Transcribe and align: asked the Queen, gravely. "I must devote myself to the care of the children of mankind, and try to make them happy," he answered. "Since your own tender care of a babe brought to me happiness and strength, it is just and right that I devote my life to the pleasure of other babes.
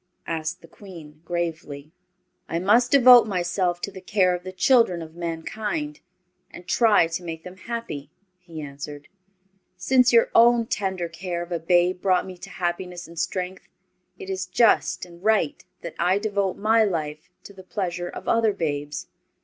asked 0.25 0.61
the 0.63 0.67
Queen, 0.67 1.21
gravely. 1.23 1.91
"I 2.49 2.57
must 2.57 2.89
devote 2.89 3.27
myself 3.27 3.79
to 3.81 3.91
the 3.91 4.01
care 4.01 4.33
of 4.35 4.41
the 4.43 4.51
children 4.51 5.03
of 5.03 5.13
mankind, 5.13 5.99
and 6.49 6.65
try 6.67 7.05
to 7.05 7.23
make 7.23 7.43
them 7.43 7.57
happy," 7.57 8.09
he 8.39 8.61
answered. 8.63 9.09
"Since 9.77 10.11
your 10.11 10.31
own 10.33 10.65
tender 10.65 11.07
care 11.07 11.43
of 11.43 11.51
a 11.51 11.59
babe 11.59 12.01
brought 12.01 12.21
to 12.21 12.27
me 12.29 12.39
happiness 12.43 13.07
and 13.07 13.19
strength, 13.19 13.67
it 14.17 14.27
is 14.31 14.47
just 14.47 15.05
and 15.05 15.23
right 15.23 15.63
that 15.81 15.93
I 15.99 16.17
devote 16.17 16.57
my 16.57 16.83
life 16.83 17.29
to 17.43 17.53
the 17.53 17.61
pleasure 17.61 18.09
of 18.09 18.27
other 18.27 18.53
babes. 18.53 19.05